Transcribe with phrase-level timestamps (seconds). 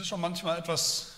[0.00, 1.12] Es ist schon manchmal etwas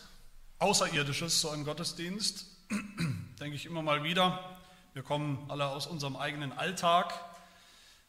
[0.58, 2.46] Außerirdisches, so ein Gottesdienst,
[3.38, 4.58] denke ich immer mal wieder.
[4.92, 7.14] Wir kommen alle aus unserem eigenen Alltag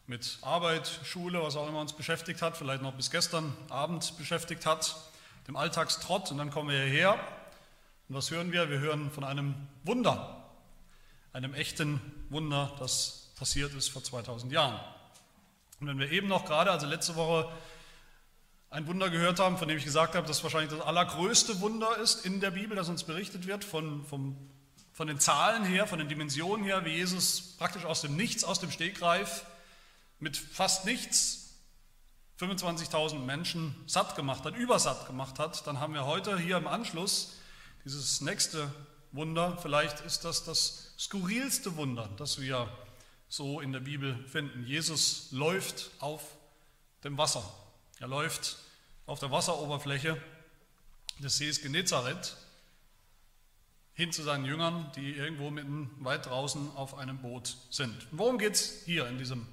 [0.08, 4.66] mit Arbeit, Schule, was auch immer uns beschäftigt hat, vielleicht noch bis gestern Abend beschäftigt
[4.66, 4.96] hat,
[5.48, 7.20] dem Alltagstrott und dann kommen wir hierher.
[8.10, 8.72] Und was hören wir?
[8.72, 9.54] Wir hören von einem
[9.84, 10.44] Wunder,
[11.34, 14.80] einem echten Wunder, das passiert ist vor 2000 Jahren.
[15.80, 17.52] Und wenn wir eben noch gerade, also letzte Woche,
[18.74, 22.26] ein Wunder gehört haben, von dem ich gesagt habe, dass wahrscheinlich das allergrößte Wunder ist
[22.26, 24.36] in der Bibel, das uns berichtet wird, von, vom,
[24.92, 28.60] von den Zahlen her, von den Dimensionen her, wie Jesus praktisch aus dem Nichts, aus
[28.60, 29.46] dem Stegreif,
[30.20, 31.54] mit fast nichts
[32.40, 37.36] 25.000 Menschen satt gemacht hat, übersatt gemacht hat, dann haben wir heute hier im Anschluss
[37.86, 38.74] dieses nächste
[39.12, 39.56] Wunder.
[39.62, 42.68] Vielleicht ist das das skurrilste Wunder, das wir
[43.30, 44.66] so in der Bibel finden.
[44.66, 46.24] Jesus läuft auf
[47.04, 47.44] dem Wasser.
[48.00, 48.58] Er läuft
[49.06, 50.22] auf der Wasseroberfläche
[51.20, 52.38] des Sees Genezareth
[53.94, 58.08] hin zu seinen Jüngern, die irgendwo mitten weit draußen auf einem Boot sind.
[58.12, 59.48] worum geht es hier in diesem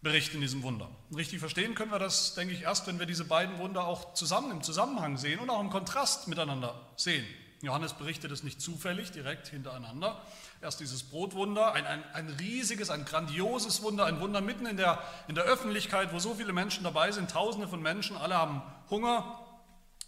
[0.00, 0.90] Bericht, in diesem Wunder?
[1.14, 4.50] Richtig verstehen können wir das, denke ich, erst, wenn wir diese beiden Wunder auch zusammen
[4.50, 7.24] im Zusammenhang sehen und auch im Kontrast miteinander sehen.
[7.62, 10.20] Johannes berichtet es nicht zufällig, direkt hintereinander.
[10.60, 15.00] Erst dieses Brotwunder, ein, ein, ein riesiges, ein grandioses Wunder, ein Wunder mitten in der,
[15.28, 19.38] in der Öffentlichkeit, wo so viele Menschen dabei sind, tausende von Menschen, alle haben Hunger,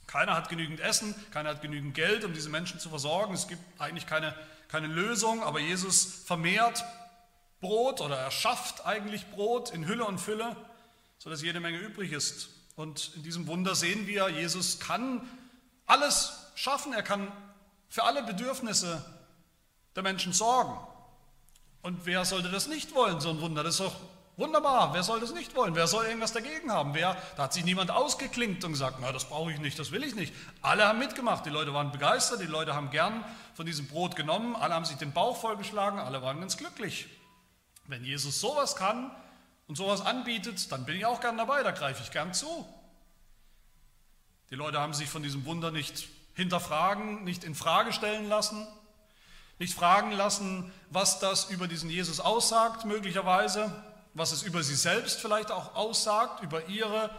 [0.09, 3.35] keiner hat genügend Essen, keiner hat genügend Geld, um diese Menschen zu versorgen.
[3.35, 4.35] Es gibt eigentlich keine,
[4.69, 6.85] keine Lösung, aber Jesus vermehrt
[7.61, 10.57] Brot oder er schafft eigentlich Brot in Hülle und Fülle,
[11.19, 12.49] sodass jede Menge übrig ist.
[12.75, 15.27] Und in diesem Wunder sehen wir, Jesus kann
[15.87, 17.31] alles schaffen, er kann
[17.89, 19.05] für alle Bedürfnisse
[19.95, 20.77] der Menschen sorgen.
[21.83, 23.63] Und wer sollte das nicht wollen, so ein Wunder?
[23.63, 23.95] Das ist doch
[24.37, 24.95] wunderbar.
[24.95, 25.75] Wer soll das nicht wollen?
[25.75, 26.95] Wer soll irgendwas dagegen haben?
[26.95, 30.03] Wer, da hat sich niemand ausgeklinkt und gesagt, na, das brauche ich nicht, das will
[30.03, 30.35] ich nicht.
[30.63, 31.47] Alle haben mitgemacht.
[31.47, 33.25] Die Leute waren begeistert, die Leute haben gern
[33.55, 37.07] von diesem Brot genommen, alle haben sich den Bauch vollgeschlagen, alle waren ganz glücklich.
[37.87, 39.11] Wenn Jesus sowas kann
[39.69, 42.67] und sowas anbietet, dann bin ich auch gern dabei, da greife ich gern zu.
[44.51, 48.67] Die Leute haben sich von diesem Wunder nicht hinterfragen, nicht in Frage stellen lassen,
[49.59, 53.73] nicht fragen lassen, was das über diesen Jesus aussagt, möglicherweise,
[54.15, 57.11] was es über sie selbst vielleicht auch aussagt, über ihre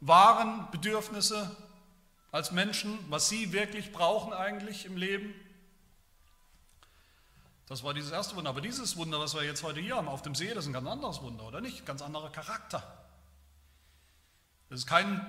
[0.00, 1.56] wahren Bedürfnisse
[2.32, 5.34] als Menschen, was sie wirklich brauchen eigentlich im Leben.
[7.66, 8.50] Das war dieses erste Wunder.
[8.50, 10.72] Aber dieses Wunder, was wir jetzt heute hier haben auf dem See, das ist ein
[10.72, 11.86] ganz anderes Wunder, oder nicht?
[11.86, 12.82] Ganz anderer Charakter.
[14.68, 15.24] Das ist kein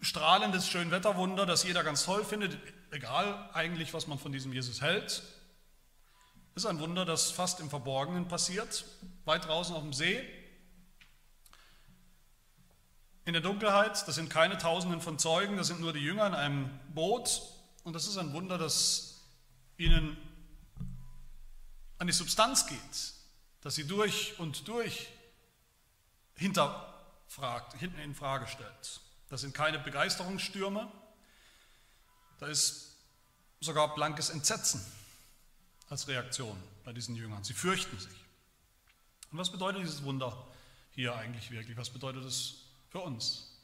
[0.00, 2.58] strahlendes Schönwetterwunder, das jeder ganz toll findet,
[2.90, 5.22] egal eigentlich, was man von diesem Jesus hält.
[6.54, 8.84] Ist ein Wunder, das fast im Verborgenen passiert,
[9.24, 10.22] weit draußen auf dem See.
[13.24, 16.34] In der Dunkelheit, das sind keine Tausenden von Zeugen, das sind nur die Jünger in
[16.34, 17.42] einem Boot.
[17.84, 19.20] Und das ist ein Wunder, das
[19.76, 20.16] ihnen
[21.98, 23.14] an die Substanz geht,
[23.60, 25.08] dass sie durch und durch
[26.34, 29.00] hinterfragt, hinten in Frage stellt.
[29.30, 30.90] Das sind keine Begeisterungsstürme,
[32.40, 32.96] da ist
[33.60, 34.84] sogar blankes Entsetzen
[35.88, 37.44] als Reaktion bei diesen Jüngern.
[37.44, 38.24] Sie fürchten sich.
[39.30, 40.36] Und was bedeutet dieses Wunder
[40.90, 41.76] hier eigentlich wirklich?
[41.76, 43.56] Was bedeutet es für uns?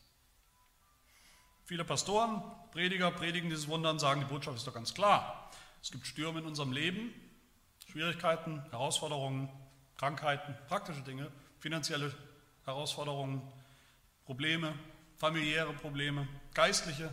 [1.64, 5.50] Viele Pastoren, Prediger predigen dieses Wunder und sagen, die Botschaft ist doch ganz klar.
[5.82, 7.12] Es gibt Stürme in unserem Leben,
[7.90, 9.48] Schwierigkeiten, Herausforderungen,
[9.96, 12.14] Krankheiten, praktische Dinge, finanzielle
[12.64, 13.42] Herausforderungen,
[14.26, 14.74] Probleme,
[15.16, 17.12] familiäre Probleme, geistliche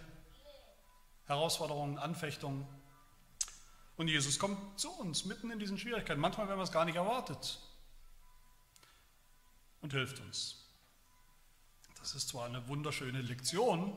[1.26, 2.68] Herausforderungen, Anfechtungen.
[3.96, 6.20] Und Jesus kommt zu uns mitten in diesen Schwierigkeiten.
[6.20, 7.60] Manchmal, wenn man es gar nicht erwartet.
[9.82, 10.58] Und hilft uns.
[12.00, 13.94] Das ist zwar eine wunderschöne Lektion,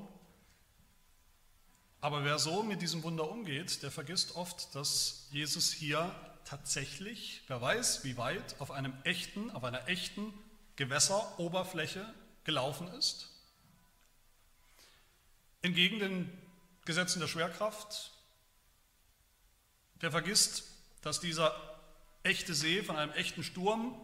[2.00, 6.14] aber wer so mit diesem Wunder umgeht, der vergisst oft, dass Jesus hier
[6.44, 10.32] tatsächlich, wer weiß wie weit, auf einem echten, auf einer echten
[10.76, 12.06] Gewässeroberfläche
[12.44, 13.35] gelaufen ist
[15.66, 16.32] entgegen den
[16.84, 18.12] Gesetzen der Schwerkraft.
[20.00, 20.64] Der vergisst,
[21.02, 21.54] dass dieser
[22.22, 23.94] echte See von einem echten Sturm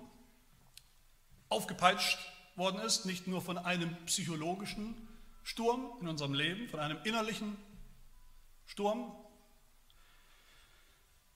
[1.49, 2.19] aufgepeitscht
[2.57, 5.09] worden ist, nicht nur von einem psychologischen
[5.43, 7.57] Sturm in unserem Leben, von einem innerlichen
[8.67, 9.15] Sturm,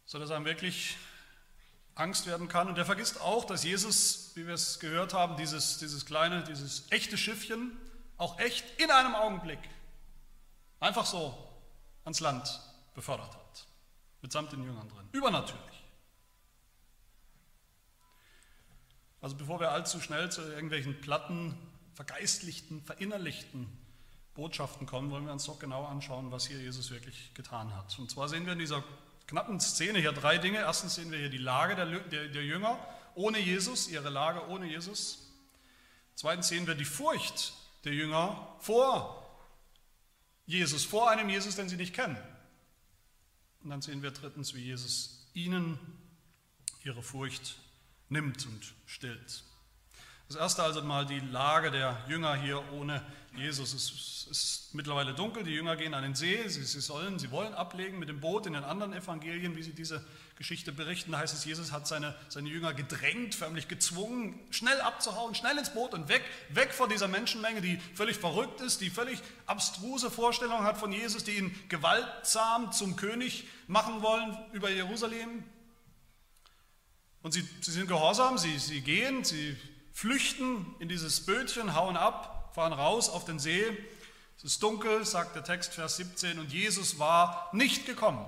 [0.07, 0.97] sondern dass einem wirklich
[1.95, 2.69] Angst werden kann.
[2.69, 6.91] Und er vergisst auch, dass Jesus, wie wir es gehört haben, dieses, dieses kleine, dieses
[6.91, 7.77] echte Schiffchen
[8.17, 9.59] auch echt in einem Augenblick
[10.81, 11.37] einfach so
[12.05, 12.61] ans Land
[12.95, 13.67] befördert hat,
[14.23, 15.09] mitsamt den Jüngern drin.
[15.13, 15.85] Übernatürlich.
[19.21, 21.57] Also bevor wir allzu schnell zu irgendwelchen platten,
[21.95, 23.67] vergeistlichten, verinnerlichten
[24.35, 27.99] Botschaften kommen, wollen wir uns doch genau anschauen, was hier Jesus wirklich getan hat.
[27.99, 28.85] Und zwar sehen wir in dieser
[29.27, 30.59] knappen Szene hier drei Dinge.
[30.59, 32.79] Erstens sehen wir hier die Lage der, der, der Jünger
[33.15, 35.33] ohne Jesus, ihre Lage ohne Jesus.
[36.15, 39.26] Zweitens sehen wir die Furcht der Jünger vor
[40.47, 42.17] Jesus, vor einem Jesus, den sie nicht kennen.
[43.63, 45.79] Und dann sehen wir drittens, wie Jesus ihnen
[46.85, 47.57] ihre Furcht
[48.09, 49.43] nimmt und stillt.
[50.29, 53.05] Das erste also mal die Lage der Jünger hier ohne
[53.37, 53.75] Jesus.
[53.75, 57.55] Es ist mittlerweile dunkel, die Jünger gehen an den See, sie, sie, sollen, sie wollen
[57.55, 60.05] ablegen mit dem Boot in den anderen Evangelien, wie sie diese
[60.37, 61.13] Geschichte berichten.
[61.13, 65.71] Da heißt es, Jesus hat seine, seine Jünger gedrängt, förmlich gezwungen, schnell abzuhauen, schnell ins
[65.71, 70.65] Boot und weg, weg von dieser Menschenmenge, die völlig verrückt ist, die völlig abstruse Vorstellungen
[70.65, 75.43] hat von Jesus, die ihn gewaltsam zum König machen wollen über Jerusalem.
[77.23, 79.57] Und sie, sie sind gehorsam, sie, sie gehen, sie
[79.93, 83.65] flüchten in dieses Bötchen, hauen ab, fahren raus auf den See.
[84.37, 88.25] Es ist dunkel, sagt der Text, Vers 17, und Jesus war nicht gekommen.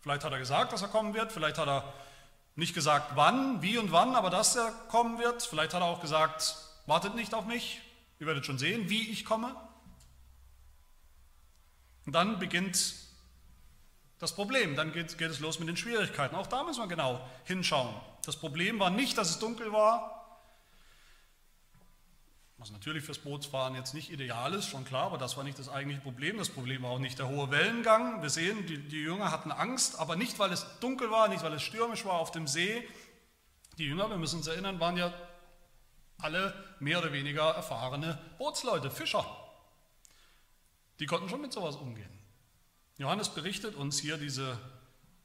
[0.00, 1.92] Vielleicht hat er gesagt, dass er kommen wird, vielleicht hat er
[2.56, 5.42] nicht gesagt, wann, wie und wann, aber dass er kommen wird.
[5.42, 6.56] Vielleicht hat er auch gesagt,
[6.86, 7.80] wartet nicht auf mich,
[8.18, 9.54] ihr werdet schon sehen, wie ich komme.
[12.06, 12.94] Und dann beginnt
[14.18, 16.34] das Problem, dann geht, geht es los mit den Schwierigkeiten.
[16.34, 17.94] Auch da müssen wir genau hinschauen.
[18.24, 20.19] Das Problem war nicht, dass es dunkel war,
[22.60, 25.70] was natürlich fürs Bootsfahren jetzt nicht ideal ist, schon klar, aber das war nicht das
[25.70, 26.36] eigentliche Problem.
[26.36, 28.20] Das Problem war auch nicht der hohe Wellengang.
[28.20, 31.54] Wir sehen, die, die Jünger hatten Angst, aber nicht, weil es dunkel war, nicht, weil
[31.54, 32.86] es stürmisch war auf dem See.
[33.78, 35.10] Die Jünger, wir müssen uns erinnern, waren ja
[36.18, 39.24] alle mehr oder weniger erfahrene Bootsleute, Fischer.
[40.98, 42.10] Die konnten schon mit sowas umgehen.
[42.98, 44.58] Johannes berichtet uns hier diese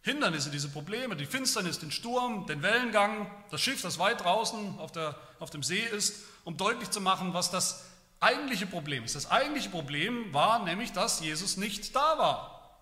[0.04, 4.94] Hindernisse, diese Probleme, die Finsternis, den Sturm, den Wellengang, das Schiff, das weit draußen auf,
[4.94, 7.84] der, auf dem See ist, um deutlich zu machen, was das
[8.22, 9.16] eigentliche Problem ist.
[9.16, 12.80] Das eigentliche Problem war nämlich, dass Jesus nicht da war.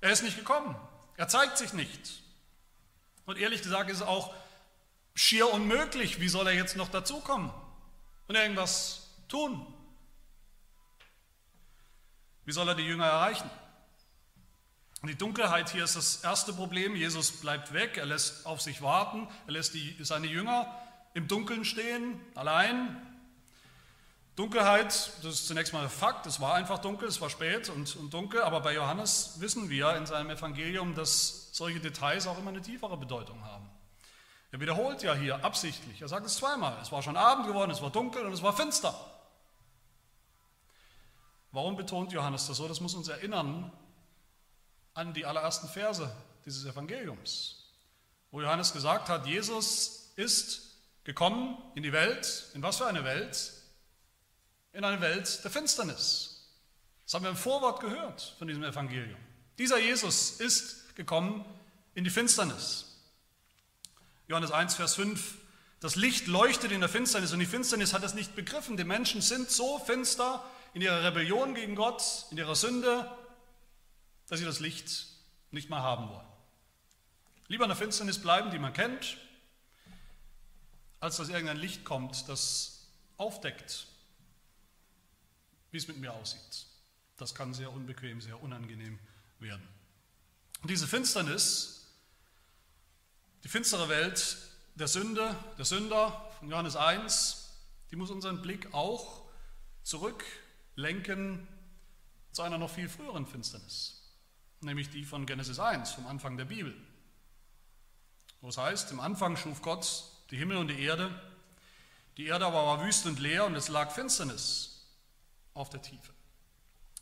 [0.00, 0.74] Er ist nicht gekommen.
[1.16, 2.22] Er zeigt sich nicht.
[3.26, 4.32] Und ehrlich gesagt ist es auch
[5.14, 6.20] schier unmöglich.
[6.20, 7.52] Wie soll er jetzt noch dazukommen
[8.28, 9.66] und irgendwas tun?
[12.44, 13.50] Wie soll er die Jünger erreichen?
[15.04, 16.96] Die Dunkelheit hier ist das erste Problem.
[16.96, 20.66] Jesus bleibt weg, er lässt auf sich warten, er lässt die, seine Jünger
[21.14, 23.00] im Dunkeln stehen, allein.
[24.34, 24.86] Dunkelheit,
[25.22, 28.12] das ist zunächst mal ein Fakt, es war einfach dunkel, es war spät und, und
[28.12, 32.62] dunkel, aber bei Johannes wissen wir in seinem Evangelium, dass solche Details auch immer eine
[32.62, 33.68] tiefere Bedeutung haben.
[34.50, 37.82] Er wiederholt ja hier absichtlich, er sagt es zweimal, es war schon Abend geworden, es
[37.82, 38.94] war dunkel und es war finster.
[41.50, 42.68] Warum betont Johannes das so?
[42.68, 43.72] Das muss uns erinnern
[44.98, 46.10] an die allerersten Verse
[46.44, 47.70] dieses Evangeliums,
[48.32, 52.46] wo Johannes gesagt hat, Jesus ist gekommen in die Welt.
[52.54, 53.52] In was für eine Welt?
[54.72, 56.50] In eine Welt der Finsternis.
[57.04, 59.18] Das haben wir im Vorwort gehört von diesem Evangelium.
[59.56, 61.44] Dieser Jesus ist gekommen
[61.94, 62.86] in die Finsternis.
[64.26, 65.36] Johannes 1, Vers 5.
[65.78, 68.76] Das Licht leuchtet in der Finsternis und die Finsternis hat es nicht begriffen.
[68.76, 72.02] Die Menschen sind so finster in ihrer Rebellion gegen Gott,
[72.32, 73.08] in ihrer Sünde,
[74.28, 75.06] dass sie das Licht
[75.50, 76.26] nicht mehr haben wollen.
[77.48, 79.16] Lieber in der Finsternis bleiben, die man kennt,
[81.00, 83.86] als dass irgendein Licht kommt, das aufdeckt,
[85.70, 86.66] wie es mit mir aussieht.
[87.16, 88.98] Das kann sehr unbequem, sehr unangenehm
[89.38, 89.66] werden.
[90.60, 91.86] Und diese Finsternis,
[93.44, 94.36] die finstere Welt
[94.74, 97.56] der Sünde, der Sünder von Johannes 1,
[97.90, 99.22] die muss unseren Blick auch
[99.84, 101.48] zurücklenken
[102.32, 103.97] zu einer noch viel früheren Finsternis
[104.60, 106.74] nämlich die von Genesis 1, vom Anfang der Bibel.
[108.40, 111.10] Wo es heißt, im Anfang schuf Gott die Himmel und die Erde.
[112.16, 114.86] Die Erde aber war wüst und leer und es lag Finsternis
[115.54, 116.12] auf der Tiefe.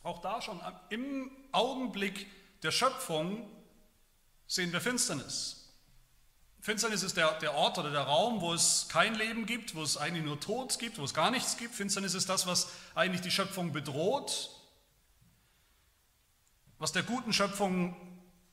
[0.03, 0.61] Auch da schon
[0.91, 2.27] im Augenblick
[2.63, 3.51] der Schöpfung
[4.47, 5.67] sehen wir Finsternis.
[6.61, 9.97] Finsternis ist der, der Ort oder der Raum, wo es kein Leben gibt, wo es
[9.97, 11.75] eigentlich nur Tod gibt, wo es gar nichts gibt.
[11.75, 14.51] Finsternis ist das, was eigentlich die Schöpfung bedroht,
[16.79, 17.97] was der guten Schöpfung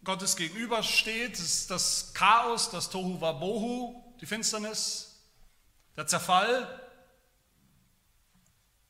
[0.03, 5.21] Gottes gegenübersteht, ist das Chaos, das Tohu Wabohu, die Finsternis,
[5.95, 6.81] der Zerfall,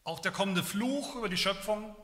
[0.03, 1.95] auch der kommende Fluch über die Schöpfung.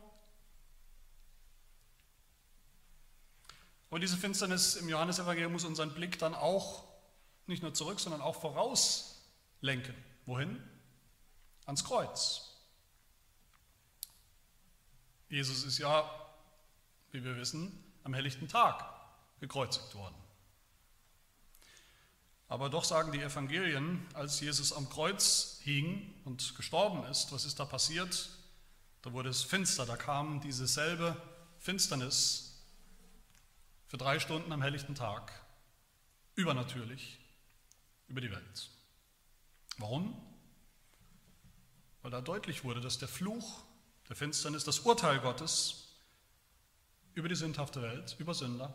[3.90, 6.84] Und diese Finsternis im Johannesevangelium muss unseren Blick dann auch
[7.48, 9.28] nicht nur zurück, sondern auch voraus
[9.62, 9.96] lenken.
[10.26, 10.64] Wohin?
[11.66, 12.46] Ans Kreuz.
[15.30, 16.10] Jesus ist ja
[17.12, 17.72] wie wir wissen,
[18.04, 18.84] am helllichten Tag
[19.40, 20.16] gekreuzigt worden.
[22.48, 27.60] Aber doch sagen die Evangelien, als Jesus am Kreuz hing und gestorben ist, was ist
[27.60, 28.30] da passiert?
[29.04, 31.16] Da wurde es finster, da kam diese selbe
[31.60, 32.60] Finsternis
[33.88, 35.32] für drei Stunden am helllichten Tag,
[36.36, 37.20] übernatürlich,
[38.08, 38.70] über die Welt.
[39.78, 40.20] Warum?
[42.02, 43.64] Weil da deutlich wurde, dass der Fluch
[44.10, 45.89] der Finsternis, das Urteil Gottes
[47.20, 48.74] über die sündhafte Welt, über Sünder,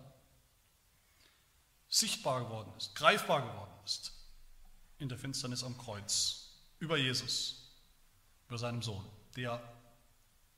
[1.88, 4.12] sichtbar geworden ist, greifbar geworden ist
[4.98, 7.72] in der Finsternis am Kreuz, über Jesus,
[8.46, 9.62] über seinem Sohn, der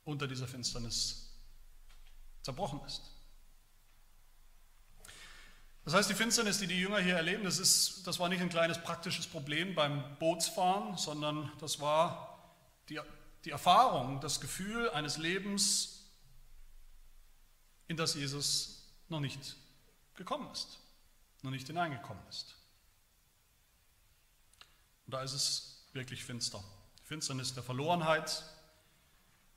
[0.05, 1.33] unter dieser Finsternis
[2.43, 3.03] zerbrochen ist.
[5.85, 8.49] Das heißt, die Finsternis, die die Jünger hier erleben, das, ist, das war nicht ein
[8.49, 12.53] kleines praktisches Problem beim Bootsfahren, sondern das war
[12.89, 12.99] die,
[13.45, 15.96] die Erfahrung, das Gefühl eines Lebens,
[17.89, 19.57] in das Jesus noch nicht
[20.15, 20.79] gekommen ist
[21.47, 22.57] noch nicht hineingekommen ist.
[25.07, 26.63] Und da ist es wirklich finster.
[27.01, 28.45] Die Finsternis der Verlorenheit,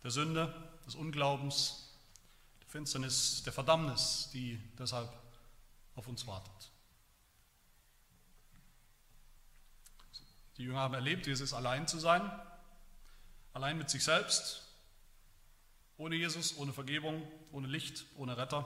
[0.03, 0.53] der Sünde,
[0.85, 1.89] des Unglaubens,
[2.61, 5.11] die Finsternis der Verdammnis, die deshalb
[5.95, 6.71] auf uns wartet.
[10.57, 12.29] Die Jünger haben erlebt, wie es ist, allein zu sein,
[13.53, 14.63] allein mit sich selbst,
[15.97, 18.59] ohne Jesus, ohne Vergebung, ohne Licht, ohne Retter,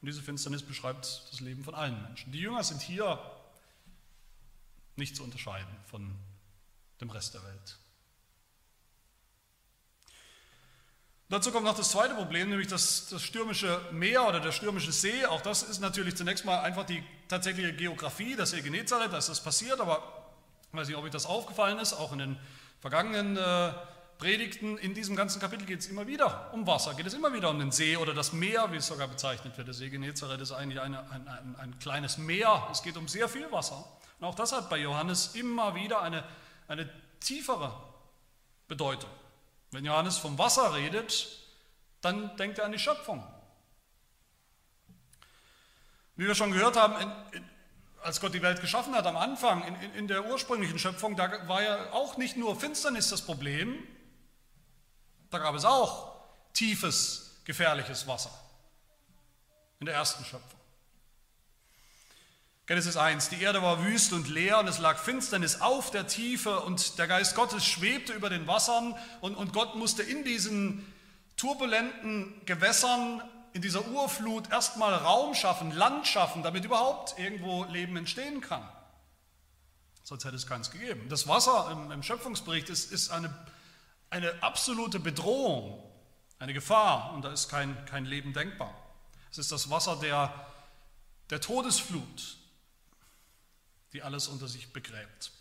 [0.00, 2.30] und diese Finsternis beschreibt das Leben von allen Menschen.
[2.32, 3.18] Die Jünger sind hier
[4.96, 6.14] nicht zu unterscheiden von
[7.00, 7.78] dem Rest der Welt.
[11.28, 15.26] Dazu kommt noch das zweite Problem, nämlich das, das, stürmische Meer oder der stürmische See.
[15.26, 19.28] Auch das ist natürlich zunächst mal einfach die tatsächliche Geografie, das See Genezareth, da ist
[19.28, 20.30] das passiert, aber
[20.70, 22.38] ich weiß nicht, ob euch das aufgefallen ist, auch in den
[22.80, 23.72] vergangenen äh,
[24.18, 27.50] Predigten in diesem ganzen Kapitel geht es immer wieder um Wasser, geht es immer wieder
[27.50, 29.66] um den See oder das Meer, wie es sogar bezeichnet wird.
[29.66, 33.28] Der See Genezareth ist eigentlich eine, ein, ein, ein, kleines Meer, es geht um sehr
[33.28, 33.84] viel Wasser.
[34.18, 36.24] Und auch das hat bei Johannes immer wieder eine,
[36.66, 36.88] eine
[37.20, 37.72] tiefere
[38.68, 39.10] Bedeutung.
[39.70, 41.28] Wenn Johannes vom Wasser redet,
[42.00, 43.22] dann denkt er an die Schöpfung.
[46.16, 47.50] Wie wir schon gehört haben, in, in,
[48.02, 51.62] als Gott die Welt geschaffen hat am Anfang, in, in der ursprünglichen Schöpfung, da war
[51.62, 53.82] ja auch nicht nur Finsternis das Problem,
[55.30, 56.14] da gab es auch
[56.52, 58.30] tiefes, gefährliches Wasser
[59.80, 60.60] in der ersten Schöpfung.
[62.66, 66.60] Genesis 1, die Erde war wüst und leer und es lag Finsternis auf der Tiefe
[66.60, 70.84] und der Geist Gottes schwebte über den Wassern und, und Gott musste in diesen
[71.36, 78.40] turbulenten Gewässern, in dieser Urflut erstmal Raum schaffen, Land schaffen, damit überhaupt irgendwo Leben entstehen
[78.40, 78.68] kann.
[80.02, 81.08] Sonst hätte es keins gegeben.
[81.08, 83.32] Das Wasser im, im Schöpfungsbericht ist, ist eine
[84.10, 85.82] eine absolute Bedrohung,
[86.38, 88.74] eine Gefahr und da ist kein, kein Leben denkbar.
[89.30, 90.32] Es ist das Wasser der,
[91.30, 92.36] der Todesflut,
[93.92, 95.32] die alles unter sich begräbt.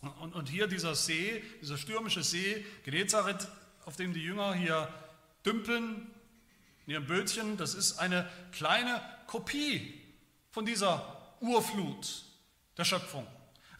[0.00, 3.48] Und, und hier dieser See, dieser stürmische See, Genezareth,
[3.84, 4.88] auf dem die Jünger hier
[5.44, 6.10] dümpeln,
[6.86, 10.02] in ihrem Bötchen, das ist eine kleine Kopie
[10.50, 12.24] von dieser Urflut
[12.76, 13.26] der Schöpfung.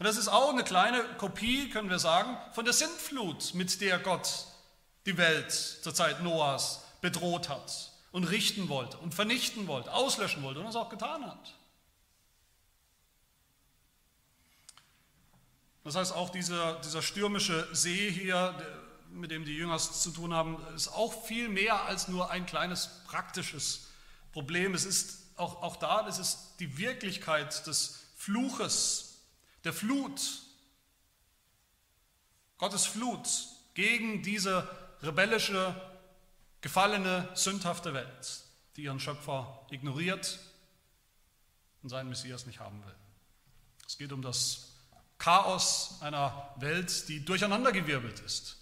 [0.01, 3.99] Und das ist auch eine kleine Kopie, können wir sagen, von der Sintflut, mit der
[3.99, 4.47] Gott
[5.05, 10.59] die Welt zur Zeit Noahs bedroht hat und richten wollte und vernichten wollte, auslöschen wollte
[10.59, 11.53] und es auch getan hat.
[15.83, 18.55] Das heißt, auch dieser, dieser stürmische See hier,
[19.11, 22.89] mit dem die Jünger zu tun haben, ist auch viel mehr als nur ein kleines
[23.05, 23.85] praktisches
[24.31, 24.73] Problem.
[24.73, 29.10] Es ist auch, auch da, es ist die Wirklichkeit des Fluches
[29.63, 30.21] der Flut,
[32.57, 33.27] Gottes Flut
[33.73, 34.67] gegen diese
[35.01, 35.75] rebellische,
[36.61, 38.43] gefallene, sündhafte Welt,
[38.75, 40.39] die ihren Schöpfer ignoriert
[41.81, 42.95] und seinen Messias nicht haben will.
[43.87, 44.75] Es geht um das
[45.17, 48.57] Chaos einer Welt, die durcheinandergewirbelt ist,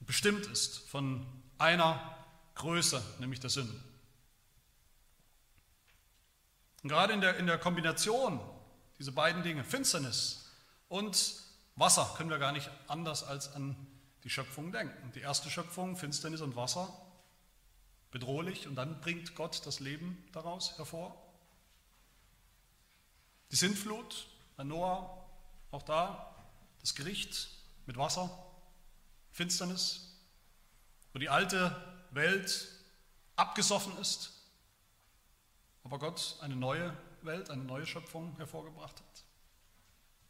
[0.00, 1.26] bestimmt ist von
[1.58, 2.16] einer
[2.54, 3.82] Größe, nämlich der Sünde.
[6.82, 8.40] Und gerade in der, in der Kombination
[9.02, 10.48] diese beiden Dinge, Finsternis
[10.88, 11.34] und
[11.74, 13.74] Wasser, können wir gar nicht anders als an
[14.22, 15.10] die Schöpfung denken.
[15.16, 16.88] Die erste Schöpfung, Finsternis und Wasser,
[18.12, 21.20] bedrohlich und dann bringt Gott das Leben daraus hervor.
[23.50, 25.28] Die Sintflut bei Noah,
[25.72, 26.36] auch da
[26.80, 27.48] das Gericht
[27.86, 28.30] mit Wasser,
[29.32, 30.14] Finsternis,
[31.12, 31.74] wo die alte
[32.12, 32.68] Welt
[33.34, 34.30] abgesoffen ist,
[35.82, 39.24] aber Gott eine neue Welt, eine neue Schöpfung hervorgebracht hat.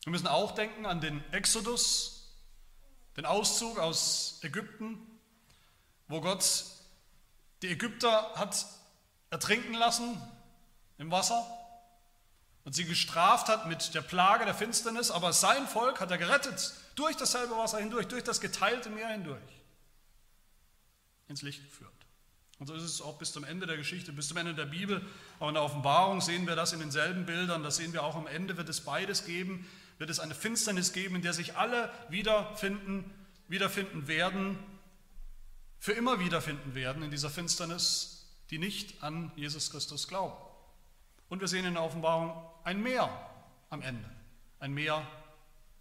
[0.04, 2.34] Wir müssen auch denken an den Exodus,
[3.16, 4.98] den Auszug aus Ägypten,
[6.08, 6.64] wo Gott
[7.62, 8.66] die Ägypter hat
[9.30, 10.20] ertrinken lassen
[10.98, 11.46] im Wasser
[12.64, 16.74] und sie gestraft hat mit der Plage der Finsternis, aber sein Volk hat er gerettet,
[16.94, 19.40] durch dasselbe Wasser hindurch, durch das geteilte Meer hindurch,
[21.28, 21.92] ins Licht geführt.
[22.62, 25.04] Und so ist es auch bis zum Ende der Geschichte, bis zum Ende der Bibel.
[25.40, 27.64] Auch in der Offenbarung sehen wir das in denselben Bildern.
[27.64, 29.68] Das sehen wir auch am Ende, wird es beides geben.
[29.98, 33.12] Wird es eine Finsternis geben, in der sich alle wiederfinden,
[33.48, 34.60] wiederfinden werden,
[35.80, 40.36] für immer wiederfinden werden in dieser Finsternis, die nicht an Jesus Christus glauben.
[41.28, 43.10] Und wir sehen in der Offenbarung ein Meer
[43.70, 44.08] am Ende.
[44.60, 45.04] Ein Meer,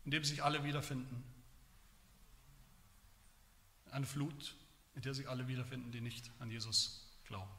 [0.04, 1.24] in dem sich alle wiederfinden.
[3.92, 4.56] Eine Flut,
[4.96, 7.52] in der sich alle wiederfinden, die nicht an Jesus glauben.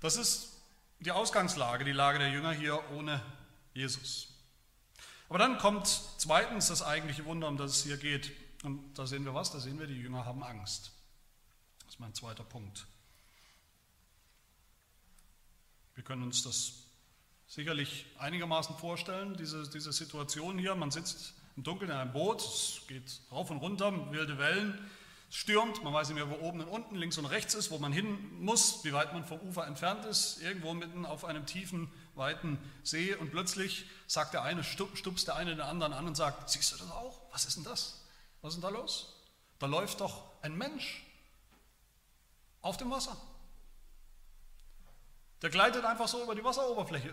[0.00, 0.60] Das ist
[1.00, 3.22] die Ausgangslage, die Lage der Jünger hier ohne
[3.74, 4.28] Jesus.
[5.28, 5.86] Aber dann kommt
[6.18, 8.32] zweitens das eigentliche Wunder, um das es hier geht.
[8.62, 9.52] Und da sehen wir was?
[9.52, 10.92] Da sehen wir, die Jünger haben Angst.
[11.84, 12.86] Das ist mein zweiter Punkt.
[15.94, 16.84] Wir können uns das
[17.46, 20.74] sicherlich einigermaßen vorstellen, diese, diese Situation hier.
[20.74, 24.78] Man sitzt im Dunkeln in einem Boot, es geht rauf und runter, wilde Wellen,
[25.28, 27.78] es stürmt, man weiß nicht mehr, wo oben und unten, links und rechts ist, wo
[27.78, 31.90] man hin muss, wie weit man vom Ufer entfernt ist, irgendwo mitten auf einem tiefen,
[32.14, 36.48] weiten See und plötzlich sagt der eine, stupst der eine den anderen an und sagt,
[36.48, 37.22] siehst du das auch?
[37.32, 38.04] Was ist denn das?
[38.40, 39.16] Was ist denn da los?
[39.58, 41.04] Da läuft doch ein Mensch
[42.62, 43.16] auf dem Wasser.
[45.42, 47.12] Der gleitet einfach so über die Wasseroberfläche,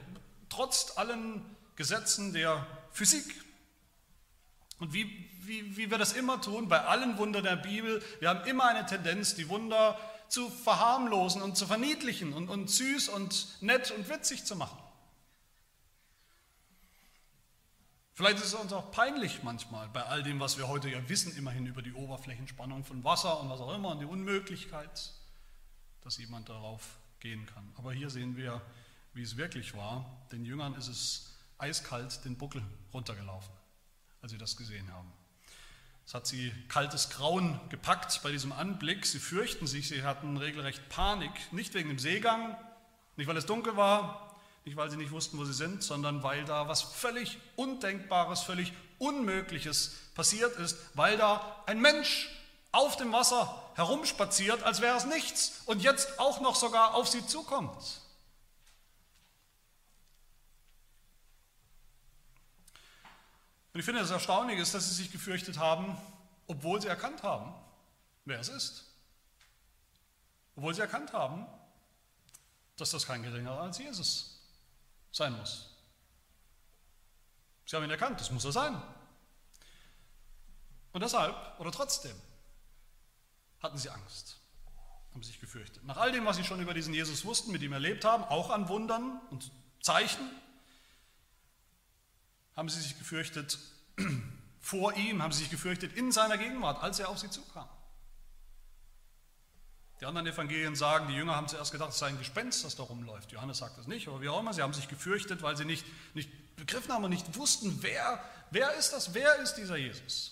[0.50, 1.44] trotz allen
[1.75, 3.44] Gesetzen der Physik,
[4.79, 8.46] und wie, wie, wie wir das immer tun, bei allen Wundern der Bibel, wir haben
[8.46, 13.91] immer eine Tendenz, die Wunder zu verharmlosen und zu verniedlichen und, und süß und nett
[13.91, 14.77] und witzig zu machen.
[18.13, 21.36] Vielleicht ist es uns auch peinlich manchmal bei all dem, was wir heute ja wissen,
[21.38, 25.13] immerhin über die Oberflächenspannung von Wasser und was auch immer und die Unmöglichkeit,
[26.01, 27.74] dass jemand darauf gehen kann.
[27.77, 28.62] Aber hier sehen wir,
[29.13, 30.25] wie es wirklich war.
[30.32, 32.63] Den Jüngern ist es eiskalt den Buckel
[32.94, 33.53] runtergelaufen
[34.25, 35.13] als sie das gesehen haben.
[36.08, 39.05] Es hat sie kaltes Grauen gepackt bei diesem Anblick.
[39.05, 42.58] Sie fürchten sich, sie hatten regelrecht Panik, nicht wegen dem Seegang,
[43.17, 46.43] nicht weil es dunkel war, nicht weil sie nicht wussten, wo sie sind, sondern weil
[46.43, 52.32] da was völlig Undenkbares, völlig Unmögliches passiert ist, weil da ein Mensch
[52.71, 57.28] auf dem Wasser herumspaziert, als wäre es nichts und jetzt auch noch sogar auf sie
[57.28, 58.02] zukommt.
[63.76, 65.98] Und ich finde, das Erstaunliche ist, dass sie sich gefürchtet haben,
[66.48, 67.54] obwohl sie erkannt haben,
[68.24, 68.86] wer es ist.
[70.56, 71.46] Obwohl sie erkannt haben,
[72.78, 74.40] dass das kein geringerer als Jesus
[75.12, 75.76] sein muss.
[77.66, 78.82] Sie haben ihn erkannt, das muss er sein.
[80.94, 82.16] Und deshalb, oder trotzdem,
[83.62, 84.38] hatten sie Angst,
[85.12, 85.84] haben sich gefürchtet.
[85.84, 88.52] Nach all dem, was sie schon über diesen Jesus wussten, mit ihm erlebt haben, auch
[88.52, 90.32] an Wundern und Zeichen,
[92.56, 93.60] haben sie sich gefürchtet
[94.60, 97.68] vor ihm, haben sie sich gefürchtet in seiner Gegenwart, als er auf sie zukam.
[100.02, 102.84] Die anderen Evangelien sagen, die Jünger haben zuerst gedacht, es sei ein Gespenst, das da
[102.84, 103.32] rumläuft.
[103.32, 105.86] Johannes sagt das nicht, aber wie auch immer, sie haben sich gefürchtet, weil sie nicht,
[106.13, 110.32] nicht begriffen haben und nicht wussten, wer, wer ist das, wer ist dieser Jesus.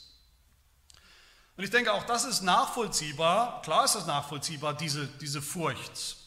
[1.56, 6.18] Und ich denke, auch das ist nachvollziehbar, klar ist das nachvollziehbar, diese, diese Furcht.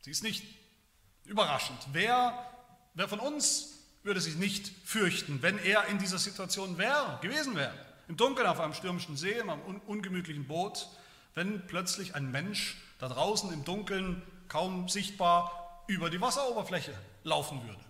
[0.00, 0.44] Sie ist nicht
[1.24, 1.78] überraschend.
[1.92, 2.50] Wer,
[2.94, 3.73] wer von uns
[4.04, 7.74] würde sich nicht fürchten, wenn er in dieser Situation wäre, gewesen wäre.
[8.06, 10.88] Im Dunkeln auf einem stürmischen See, in einem ungemütlichen Boot,
[11.34, 17.84] wenn plötzlich ein Mensch da draußen im Dunkeln kaum sichtbar über die Wasseroberfläche laufen würde.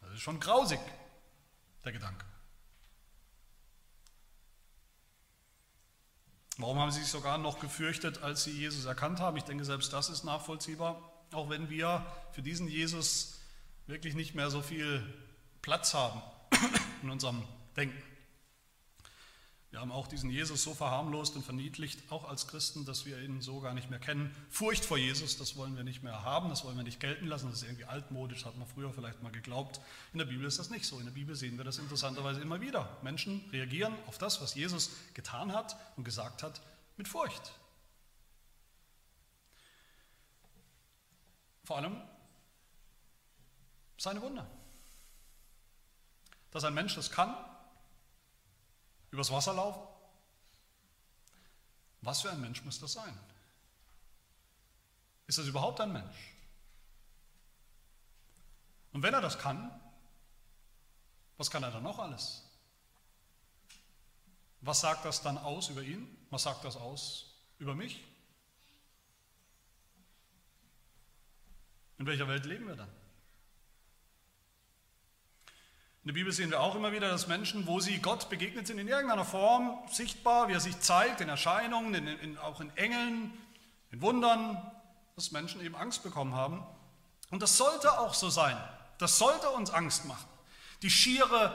[0.00, 0.80] Das ist schon grausig,
[1.84, 2.24] der Gedanke.
[6.56, 9.36] Warum haben sie sich sogar noch gefürchtet, als sie Jesus erkannt haben?
[9.36, 11.00] Ich denke, selbst das ist nachvollziehbar,
[11.32, 13.37] auch wenn wir für diesen Jesus
[13.88, 15.02] wirklich nicht mehr so viel
[15.62, 16.22] Platz haben
[17.02, 17.42] in unserem
[17.76, 18.00] Denken.
[19.70, 23.42] Wir haben auch diesen Jesus so verharmlost und verniedlicht, auch als Christen, dass wir ihn
[23.42, 24.34] so gar nicht mehr kennen.
[24.48, 27.50] Furcht vor Jesus, das wollen wir nicht mehr haben, das wollen wir nicht gelten lassen,
[27.50, 29.80] das ist irgendwie altmodisch, hat man früher vielleicht mal geglaubt.
[30.14, 30.98] In der Bibel ist das nicht so.
[30.98, 32.96] In der Bibel sehen wir das interessanterweise immer wieder.
[33.02, 36.62] Menschen reagieren auf das, was Jesus getan hat und gesagt hat,
[36.96, 37.52] mit Furcht.
[41.64, 42.00] Vor allem
[43.98, 44.46] seine Wunder.
[46.50, 47.36] Dass ein Mensch das kann,
[49.10, 49.82] übers Wasser laufen.
[52.00, 53.18] Was für ein Mensch muss das sein?
[55.26, 56.34] Ist das überhaupt ein Mensch?
[58.92, 59.70] Und wenn er das kann,
[61.36, 62.44] was kann er dann noch alles?
[64.60, 66.26] Was sagt das dann aus über ihn?
[66.30, 68.04] Was sagt das aus über mich?
[71.98, 72.97] In welcher Welt leben wir dann?
[76.08, 78.78] In der Bibel sehen wir auch immer wieder, dass Menschen, wo sie Gott begegnet sind,
[78.78, 83.30] in irgendeiner Form sichtbar, wie er sich zeigt, in Erscheinungen, in, in, auch in Engeln,
[83.90, 84.56] in Wundern,
[85.16, 86.66] dass Menschen eben Angst bekommen haben.
[87.28, 88.56] Und das sollte auch so sein.
[88.96, 90.26] Das sollte uns Angst machen.
[90.80, 91.52] Die schiere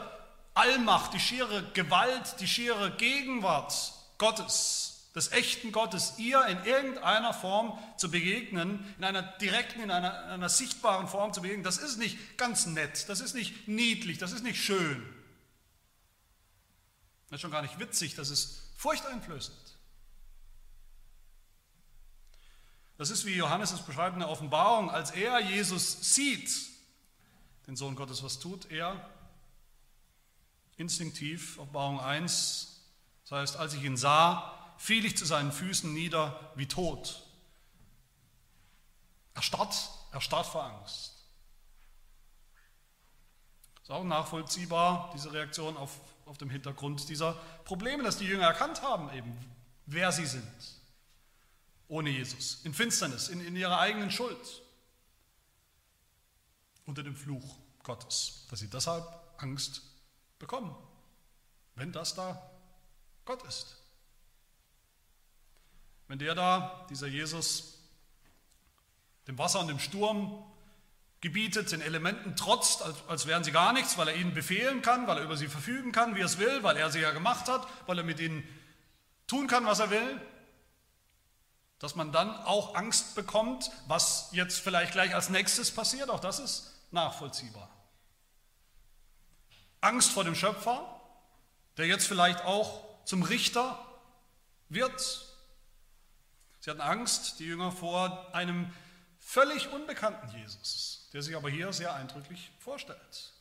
[0.53, 3.73] Allmacht, die schiere Gewalt, die schiere Gegenwart
[4.19, 10.23] Gottes des echten Gottes ihr in irgendeiner Form zu begegnen, in einer direkten, in einer,
[10.23, 14.17] in einer sichtbaren Form zu begegnen, das ist nicht ganz nett, das ist nicht niedlich,
[14.17, 15.03] das ist nicht schön.
[17.29, 19.57] Das ist schon gar nicht witzig, das ist furchteinflößend.
[22.97, 26.49] Das ist, wie Johannes es beschreibt in der Offenbarung, als er Jesus sieht,
[27.67, 29.09] den Sohn Gottes, was tut er?
[30.77, 32.81] Instinktiv, Offenbarung 1,
[33.23, 37.23] das heißt, als ich ihn sah, fiel ich zu seinen Füßen nieder wie tot.
[39.33, 39.73] Er starrt,
[40.11, 41.23] er starrt vor Angst.
[43.81, 47.31] Ist auch nachvollziehbar, diese Reaktion auf, auf dem Hintergrund dieser
[47.63, 49.33] Probleme, dass die Jünger erkannt haben, eben,
[49.85, 50.43] wer sie sind.
[51.87, 54.63] Ohne Jesus, in Finsternis, in, in ihrer eigenen Schuld,
[56.85, 59.05] unter dem Fluch Gottes, dass sie deshalb
[59.37, 59.81] Angst
[60.39, 60.75] bekommen,
[61.75, 62.51] wenn das da
[63.23, 63.77] Gott ist.
[66.07, 67.79] Wenn der da, dieser Jesus,
[69.27, 70.43] dem Wasser und dem Sturm
[71.21, 75.07] gebietet, den Elementen trotzt, als, als wären sie gar nichts, weil er ihnen befehlen kann,
[75.07, 77.47] weil er über sie verfügen kann, wie er es will, weil er sie ja gemacht
[77.47, 78.43] hat, weil er mit ihnen
[79.27, 80.21] tun kann, was er will,
[81.79, 86.39] dass man dann auch Angst bekommt, was jetzt vielleicht gleich als nächstes passiert, auch das
[86.39, 87.69] ist nachvollziehbar.
[89.79, 91.01] Angst vor dem Schöpfer,
[91.77, 93.79] der jetzt vielleicht auch zum Richter
[94.69, 95.25] wird
[96.63, 98.71] Sie hatten Angst, die Jünger, vor einem
[99.19, 103.33] völlig unbekannten Jesus, der sich aber hier sehr eindrücklich vorstellt.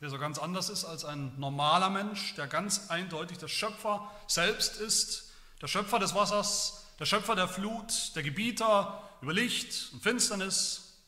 [0.00, 4.80] Der so ganz anders ist als ein normaler Mensch, der ganz eindeutig der Schöpfer selbst
[4.80, 10.98] ist, der Schöpfer des Wassers, der Schöpfer der Flut, der Gebieter über Licht und Finsternis.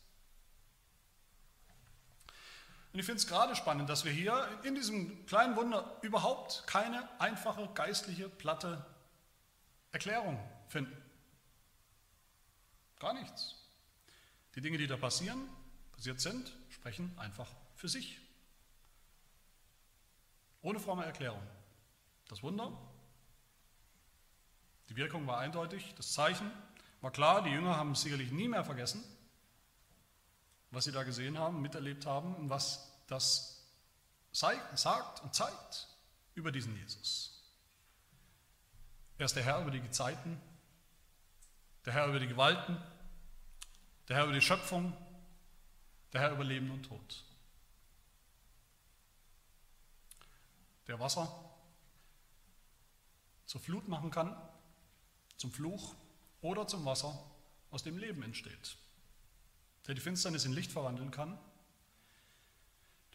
[2.93, 7.05] Und ich finde es gerade spannend, dass wir hier in diesem kleinen Wunder überhaupt keine
[7.19, 8.85] einfache geistliche, platte
[9.91, 10.39] Erklärung
[10.75, 11.01] finden.
[12.99, 13.55] Gar nichts.
[14.55, 15.47] Die Dinge, die da passieren,
[15.93, 18.19] passiert sind, sprechen einfach für sich.
[20.61, 21.41] Ohne fromme Erklärung.
[22.27, 22.77] Das Wunder,
[24.89, 26.51] die Wirkung war eindeutig, das Zeichen
[26.99, 29.01] war klar, die Jünger haben es sicherlich nie mehr vergessen,
[30.71, 33.65] was sie da gesehen haben, miterlebt haben und was das
[34.33, 35.87] sagt und zeigt
[36.33, 37.43] über diesen Jesus.
[39.17, 40.41] Er ist der Herr über die Gezeiten,
[41.85, 42.81] der Herr über die Gewalten,
[44.07, 44.95] der Herr über die Schöpfung,
[46.13, 47.23] der Herr über Leben und Tod.
[50.87, 51.31] Der Wasser
[53.45, 54.35] zur Flut machen kann,
[55.37, 55.95] zum Fluch
[56.41, 57.23] oder zum Wasser,
[57.71, 58.77] aus dem Leben entsteht.
[59.85, 61.37] Der die Finsternis in Licht verwandeln kann.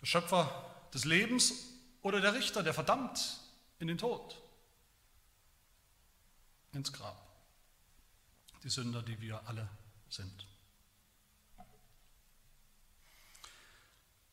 [0.01, 3.41] Der Schöpfer des Lebens oder der Richter, der verdammt
[3.79, 4.41] in den Tod,
[6.73, 7.30] ins Grab
[8.63, 9.69] die Sünder, die wir alle
[10.09, 10.47] sind.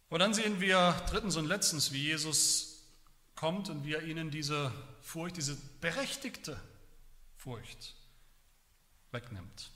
[0.10, 2.84] Und dann sehen wir drittens und letztens, wie Jesus
[3.36, 6.60] kommt und wie er ihnen diese Furcht, diese berechtigte
[7.36, 7.96] Furcht
[9.12, 9.70] wegnimmt.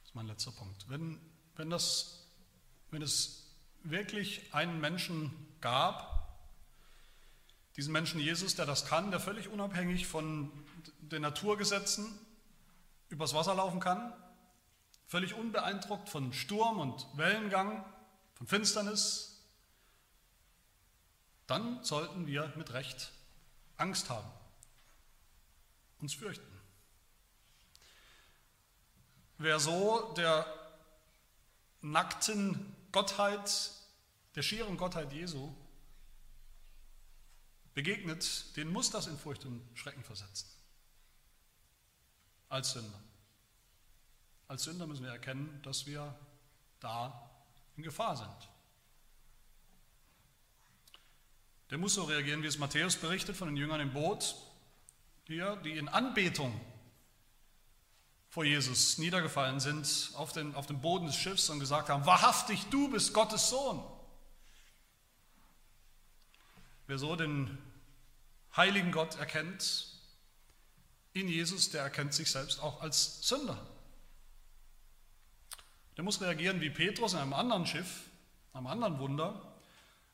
[0.00, 0.88] Das ist mein letzter Punkt.
[0.88, 1.20] Wenn,
[1.56, 2.26] wenn, das,
[2.90, 3.46] wenn es
[3.82, 6.17] wirklich einen Menschen gab,
[7.78, 10.50] diesen Menschen Jesus, der das kann, der völlig unabhängig von
[10.98, 12.18] den Naturgesetzen
[13.08, 14.12] übers Wasser laufen kann,
[15.06, 17.84] völlig unbeeindruckt von Sturm und Wellengang,
[18.34, 19.46] von Finsternis,
[21.46, 23.12] dann sollten wir mit Recht
[23.76, 24.28] Angst haben,
[26.00, 26.60] uns fürchten.
[29.38, 30.52] Wer so der
[31.80, 33.70] nackten Gottheit,
[34.34, 35.54] der schieren Gottheit Jesu
[37.78, 40.48] begegnet, den muss das in Furcht und Schrecken versetzen.
[42.48, 43.00] Als Sünder.
[44.48, 46.12] Als Sünder müssen wir erkennen, dass wir
[46.80, 47.30] da
[47.76, 48.48] in Gefahr sind.
[51.70, 54.34] Der muss so reagieren, wie es Matthäus berichtet von den Jüngern im Boot,
[55.28, 56.60] hier, die in Anbetung
[58.28, 62.66] vor Jesus niedergefallen sind auf den, auf den Boden des Schiffs und gesagt haben, wahrhaftig,
[62.70, 63.80] du bist Gottes Sohn.
[66.88, 67.56] Wer so den
[68.56, 69.86] heiligen Gott erkennt,
[71.12, 73.58] in Jesus, der erkennt sich selbst auch als Sünder.
[75.96, 78.04] Der muss reagieren wie Petrus in einem anderen Schiff,
[78.52, 79.58] einem anderen Wunder,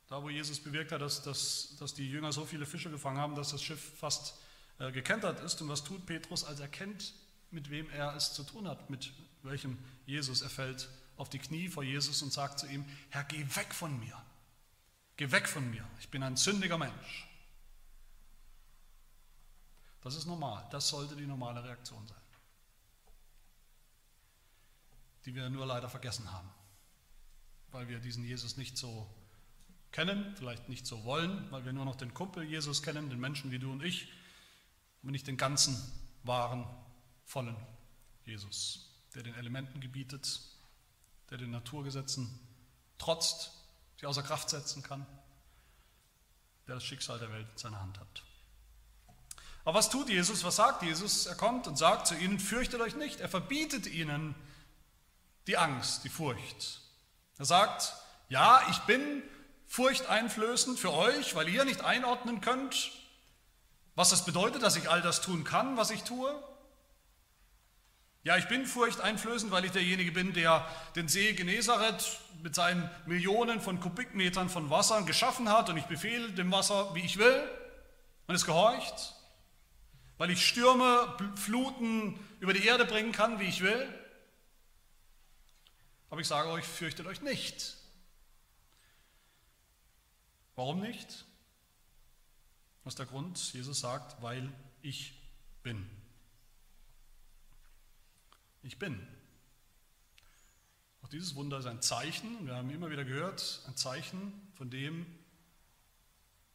[0.08, 3.34] da wo Jesus bewirkt hat, dass, dass, dass die Jünger so viele Fische gefangen haben,
[3.34, 4.34] dass das Schiff fast
[4.78, 5.60] äh, gekentert ist.
[5.60, 7.14] Und was tut Petrus, als er kennt,
[7.50, 10.42] mit wem er es zu tun hat, mit welchem Jesus.
[10.42, 13.98] Er fällt auf die Knie vor Jesus und sagt zu ihm, Herr, geh weg von
[14.00, 14.20] mir.
[15.16, 15.86] Geh weg von mir.
[16.00, 17.28] Ich bin ein sündiger Mensch.
[20.04, 20.66] Das ist normal.
[20.70, 22.20] Das sollte die normale Reaktion sein.
[25.24, 26.50] Die wir nur leider vergessen haben,
[27.70, 29.08] weil wir diesen Jesus nicht so
[29.90, 33.50] kennen, vielleicht nicht so wollen, weil wir nur noch den Kumpel Jesus kennen, den Menschen
[33.50, 34.12] wie du und ich,
[35.02, 35.74] aber nicht den ganzen,
[36.22, 36.66] wahren,
[37.24, 37.56] vollen
[38.26, 40.40] Jesus, der den Elementen gebietet,
[41.30, 42.38] der den Naturgesetzen
[42.98, 43.52] trotzt,
[43.98, 45.06] sie außer Kraft setzen kann,
[46.66, 48.22] der das Schicksal der Welt in seiner Hand hat.
[49.64, 50.44] Aber was tut Jesus?
[50.44, 51.26] Was sagt Jesus?
[51.26, 53.20] Er kommt und sagt zu ihnen, fürchtet euch nicht.
[53.20, 54.34] Er verbietet ihnen
[55.46, 56.80] die Angst, die Furcht.
[57.38, 57.94] Er sagt,
[58.28, 59.22] ja, ich bin
[59.66, 62.92] furchteinflößend für euch, weil ihr nicht einordnen könnt,
[63.94, 66.34] was das bedeutet, dass ich all das tun kann, was ich tue.
[68.22, 73.60] Ja, ich bin furchteinflößend, weil ich derjenige bin, der den See Genezareth mit seinen Millionen
[73.60, 77.42] von Kubikmetern von Wasser geschaffen hat und ich befehle dem Wasser, wie ich will
[78.26, 79.14] und es gehorcht.
[80.24, 83.86] Weil ich Stürme, Fluten über die Erde bringen kann, wie ich will.
[86.08, 87.76] Aber ich sage euch, fürchtet euch nicht.
[90.56, 91.26] Warum nicht?
[92.84, 93.52] Was ist der Grund?
[93.52, 95.12] Jesus sagt, weil ich
[95.62, 95.86] bin.
[98.62, 99.06] Ich bin.
[101.02, 105.04] Auch dieses Wunder ist ein Zeichen, wir haben immer wieder gehört, ein Zeichen von dem,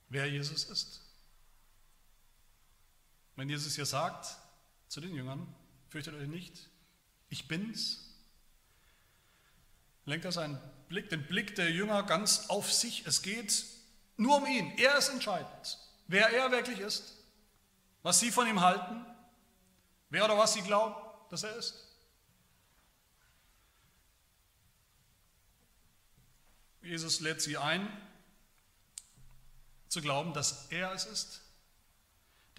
[0.07, 1.08] wer Jesus ist.
[3.39, 4.35] Wenn Jesus hier sagt
[4.89, 5.47] zu den Jüngern,
[5.87, 6.69] fürchtet euch nicht,
[7.29, 8.17] ich bin's,
[10.03, 13.07] lenkt er seinen Blick, den Blick der Jünger ganz auf sich.
[13.07, 13.63] Es geht
[14.17, 14.77] nur um ihn.
[14.77, 17.15] Er ist entscheidend, wer er wirklich ist,
[18.03, 19.05] was sie von ihm halten,
[20.09, 20.95] wer oder was sie glauben,
[21.29, 21.87] dass er ist.
[26.81, 27.87] Jesus lädt sie ein,
[29.87, 31.41] zu glauben, dass er es ist,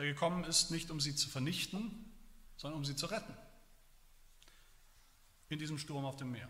[0.01, 2.11] der gekommen ist, nicht um sie zu vernichten,
[2.57, 3.37] sondern um sie zu retten.
[5.51, 6.49] In diesem Sturm auf dem Meer.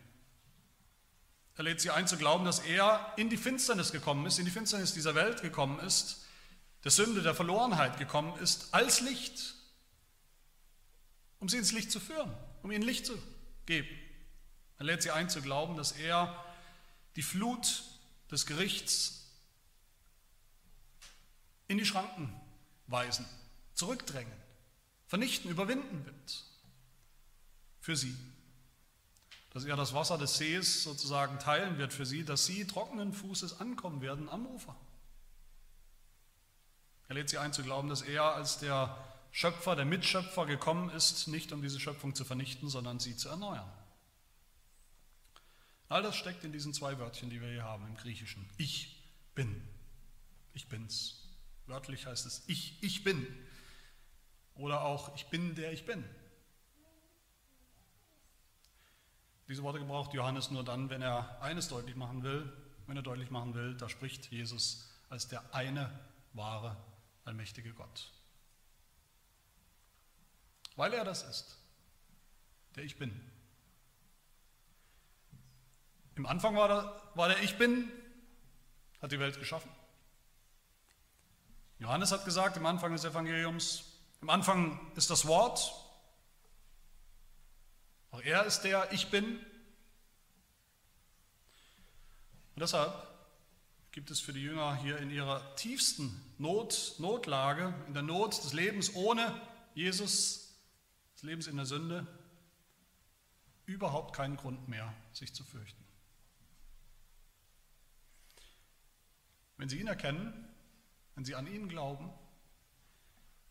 [1.56, 4.52] Er lädt sie ein zu glauben, dass er in die Finsternis gekommen ist, in die
[4.52, 6.24] Finsternis dieser Welt gekommen ist,
[6.84, 9.56] der Sünde, der Verlorenheit gekommen ist, als Licht,
[11.40, 12.32] um sie ins Licht zu führen,
[12.62, 13.20] um ihnen Licht zu
[13.66, 13.88] geben.
[14.78, 16.44] Er lädt sie ein zu glauben, dass er
[17.16, 17.82] die Flut
[18.30, 19.26] des Gerichts
[21.66, 22.32] in die Schranken
[22.86, 23.26] weisen,
[23.80, 24.32] zurückdrängen,
[25.06, 26.44] vernichten, überwinden wird
[27.80, 28.14] für sie.
[29.52, 33.58] Dass er das Wasser des Sees sozusagen teilen wird für sie, dass sie trockenen Fußes
[33.58, 34.76] ankommen werden am Ufer.
[37.08, 38.96] Er lädt sie ein zu glauben, dass er als der
[39.32, 43.72] Schöpfer, der Mitschöpfer gekommen ist, nicht um diese Schöpfung zu vernichten, sondern sie zu erneuern.
[45.88, 48.46] All das steckt in diesen zwei Wörtchen, die wir hier haben im Griechischen.
[48.58, 49.02] Ich
[49.34, 49.60] bin.
[50.52, 51.26] Ich bin's.
[51.66, 53.26] Wörtlich heißt es ich, ich bin.
[54.60, 56.04] Oder auch ich bin der ich bin.
[59.48, 62.52] Diese Worte gebraucht Johannes nur dann, wenn er eines deutlich machen will,
[62.86, 65.90] wenn er deutlich machen will, da spricht Jesus als der eine
[66.34, 66.76] wahre,
[67.24, 68.12] allmächtige Gott.
[70.76, 71.58] Weil er das ist,
[72.76, 73.18] der ich bin.
[76.14, 77.90] Im Anfang war der, war der Ich bin,
[79.00, 79.70] hat die Welt geschaffen.
[81.78, 83.89] Johannes hat gesagt im Anfang des Evangeliums,
[84.20, 85.72] im Anfang ist das Wort,
[88.10, 89.38] auch er ist der Ich bin.
[92.54, 93.06] Und deshalb
[93.92, 98.52] gibt es für die Jünger hier in ihrer tiefsten Not, Notlage, in der Not des
[98.52, 99.40] Lebens ohne
[99.74, 100.54] Jesus,
[101.14, 102.06] des Lebens in der Sünde,
[103.66, 105.84] überhaupt keinen Grund mehr, sich zu fürchten.
[109.56, 110.48] Wenn Sie ihn erkennen,
[111.14, 112.10] wenn Sie an ihn glauben,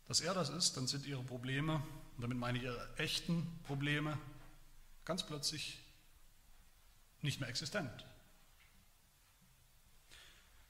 [0.09, 1.75] dass er das ist, dann sind Ihre Probleme,
[2.17, 4.17] und damit meine ich Ihre echten Probleme,
[5.05, 5.79] ganz plötzlich
[7.21, 8.05] nicht mehr existent.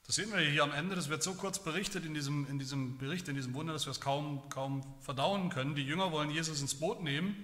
[0.06, 3.00] Das sehen wir hier am Ende, das wird so kurz berichtet in diesem, in diesem
[3.00, 5.74] Bericht, in diesem Wunder, dass wir es kaum, kaum verdauen können.
[5.74, 7.36] Die Jünger wollen Jesus ins Boot nehmen.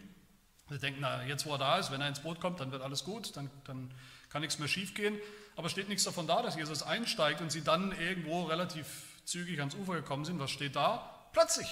[0.70, 2.84] Sie denken, na, jetzt wo er da ist, wenn er ins Boot kommt, dann wird
[2.84, 3.92] alles gut, dann, dann
[4.30, 5.18] kann nichts mehr schiefgehen
[5.56, 8.86] aber steht nichts davon da, dass Jesus einsteigt und sie dann irgendwo relativ
[9.24, 10.40] zügig ans Ufer gekommen sind.
[10.40, 11.30] Was steht da?
[11.32, 11.68] Plötzlich,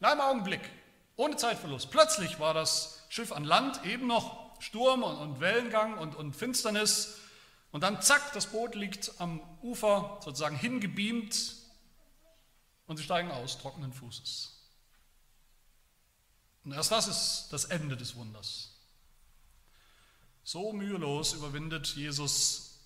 [0.00, 0.62] in einem Augenblick,
[1.16, 1.90] Ohne Zeitverlust.
[1.90, 7.18] Plötzlich war das Schiff an Land, eben noch Sturm und, Wellengang und, und Finsternis.
[7.70, 11.54] Und dann zack, das Boot liegt am Ufer sozusagen hingebeamt
[12.86, 14.56] und sie steigen aus, trockenen Fußes.
[16.64, 18.74] Und erst das ist das Ende des Wunders.
[20.42, 22.80] So mühelos überwindet Jesus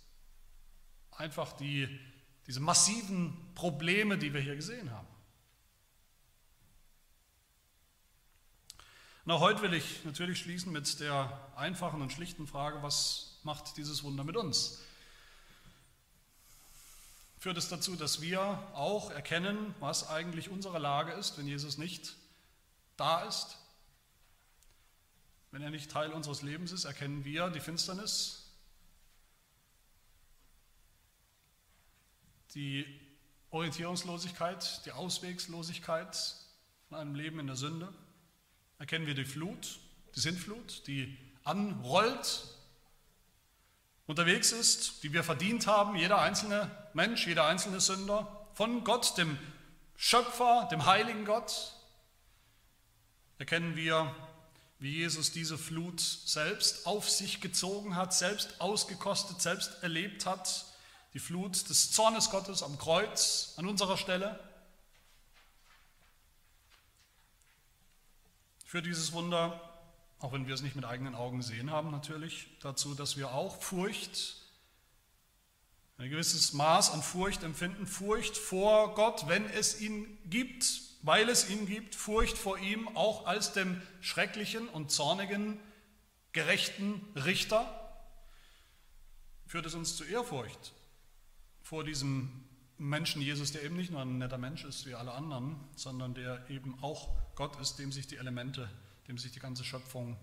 [1.13, 1.89] einfach die,
[2.47, 5.14] diese massiven Probleme, die wir hier gesehen haben.
[9.25, 13.79] Und auch heute will ich natürlich schließen mit der einfachen und schlichten Frage, was macht
[13.79, 14.83] dieses Wunder mit uns?
[17.39, 18.41] Führt es dazu, dass wir
[18.75, 22.17] auch erkennen, was eigentlich unsere Lage ist, wenn Jesus nicht
[22.99, 23.57] da ist?
[25.53, 28.51] Wenn er nicht Teil unseres Lebens ist, erkennen wir die Finsternis,
[32.55, 32.85] die
[33.51, 36.15] Orientierungslosigkeit, die Auswegslosigkeit
[36.89, 37.91] von einem Leben in der Sünde
[38.85, 39.79] erkennen wir die Flut,
[40.15, 42.43] die Sintflut, die anrollt,
[44.07, 49.39] unterwegs ist, die wir verdient haben, jeder einzelne Mensch, jeder einzelne Sünder, von Gott, dem
[49.97, 51.73] Schöpfer, dem heiligen Gott,
[53.39, 54.15] erkennen wir,
[54.81, 60.67] wie Jesus diese Flut selbst auf sich gezogen hat, selbst ausgekostet, selbst erlebt hat,
[61.15, 64.39] die Flut des Zornes Gottes am Kreuz an unserer Stelle.
[68.75, 69.61] Führt dieses Wunder,
[70.19, 73.63] auch wenn wir es nicht mit eigenen Augen gesehen haben, natürlich dazu, dass wir auch
[73.63, 74.35] Furcht,
[75.97, 80.67] ein gewisses Maß an Furcht empfinden, Furcht vor Gott, wenn es ihn gibt,
[81.03, 85.61] weil es ihn gibt, Furcht vor ihm auch als dem schrecklichen und zornigen,
[86.33, 87.97] gerechten Richter,
[89.47, 90.73] führt es uns zu Ehrfurcht
[91.63, 92.45] vor diesem
[92.79, 96.49] Menschen Jesus, der eben nicht nur ein netter Mensch ist wie alle anderen, sondern der
[96.51, 98.69] eben auch Gott ist, dem sich die Elemente,
[99.09, 100.17] dem sich die ganze Schöpfung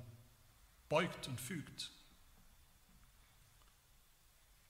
[0.89, 1.91] beugt und fügt.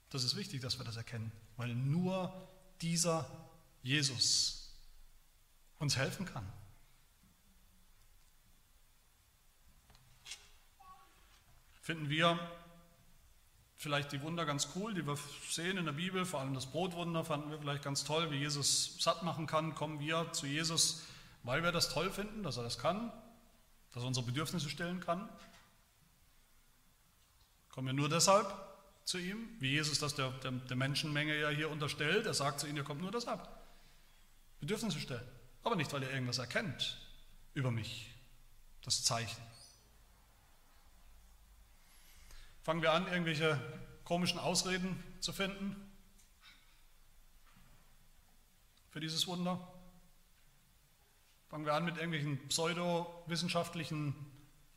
[0.09, 2.47] Das ist wichtig, dass wir das erkennen, weil nur
[2.81, 3.29] dieser
[3.81, 4.73] Jesus
[5.79, 6.45] uns helfen kann.
[11.81, 12.39] Finden wir
[13.81, 15.17] vielleicht die Wunder ganz cool, die wir
[15.49, 18.95] sehen in der Bibel, vor allem das Brotwunder fanden wir vielleicht ganz toll, wie Jesus
[18.99, 21.03] satt machen kann, kommen wir zu Jesus
[21.43, 23.11] weil wir das toll finden, dass er das kann,
[23.93, 25.27] dass er unsere Bedürfnisse stillen kann.
[27.69, 28.53] Kommen wir nur deshalb
[29.05, 32.25] zu ihm, wie Jesus das der, der, der Menschenmenge ja hier unterstellt.
[32.25, 33.47] Er sagt zu ihnen, ihr kommt nur deshalb.
[34.59, 35.27] Bedürfnisse stellen.
[35.63, 36.97] Aber nicht, weil ihr irgendwas erkennt
[37.53, 38.13] über mich.
[38.83, 39.41] Das Zeichen.
[42.63, 43.59] Fangen wir an, irgendwelche
[44.03, 45.75] komischen Ausreden zu finden
[48.91, 49.67] für dieses Wunder?
[51.49, 54.15] Fangen wir an mit irgendwelchen pseudowissenschaftlichen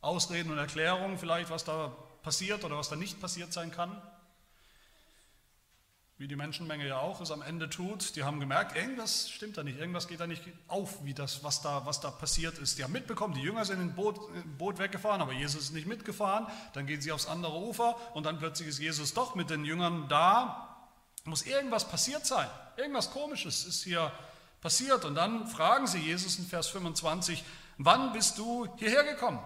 [0.01, 1.89] Ausreden und Erklärungen, vielleicht was da
[2.23, 4.01] passiert oder was da nicht passiert sein kann.
[6.17, 8.15] Wie die Menschenmenge ja auch es am Ende tut.
[8.15, 11.61] Die haben gemerkt, irgendwas stimmt da nicht, irgendwas geht da nicht auf, wie das, was
[11.61, 12.77] da, was da passiert ist.
[12.77, 15.87] Die haben mitbekommen, die Jünger sind im Boot, im Boot weggefahren, aber Jesus ist nicht
[15.87, 16.47] mitgefahren.
[16.73, 20.07] Dann gehen sie aufs andere Ufer und dann plötzlich ist Jesus doch mit den Jüngern
[20.07, 20.87] da.
[21.25, 22.47] Muss irgendwas passiert sein.
[22.77, 24.09] Irgendwas Komisches ist hier
[24.61, 25.03] passiert.
[25.03, 27.43] Und dann fragen sie Jesus in Vers 25,
[27.77, 29.39] wann bist du hierher gekommen?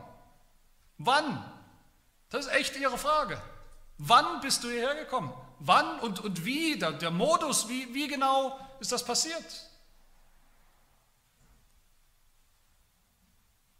[1.00, 1.44] Wann?
[2.30, 3.42] Das ist echt ihre Frage.
[3.98, 5.34] Wann bist du hierher gekommen?
[5.60, 6.80] Wann und, und wie?
[6.80, 9.70] Der, der Modus, wie, wie genau ist das passiert?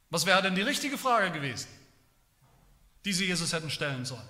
[0.10, 1.70] Was wäre denn die richtige Frage gewesen,
[3.06, 4.28] die sie Jesus hätten stellen sollen?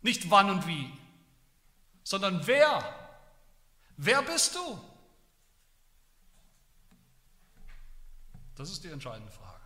[0.00, 0.92] Nicht wann und wie,
[2.02, 2.82] sondern wer?
[3.96, 4.80] Wer bist du?
[8.56, 9.60] Das ist die entscheidende Frage.